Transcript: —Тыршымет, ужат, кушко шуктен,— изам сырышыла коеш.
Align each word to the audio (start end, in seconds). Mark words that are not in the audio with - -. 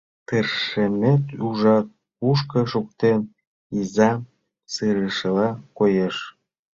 —Тыршымет, 0.27 1.23
ужат, 1.47 1.87
кушко 2.19 2.61
шуктен,— 2.71 3.21
изам 3.79 4.21
сырышыла 4.73 5.49
коеш. 5.77 6.15